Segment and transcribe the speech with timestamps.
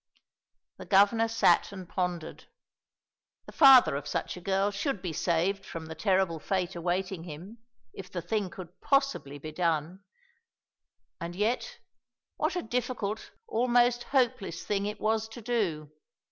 [0.77, 2.45] The Governor sat and pondered.
[3.45, 7.59] The father of such a girl should be saved from the terrible fate awaiting him,
[7.93, 10.03] if the thing could possibly be done.
[11.19, 11.77] And yet,
[12.37, 15.91] what a difficult, almost hopeless thing it was to do.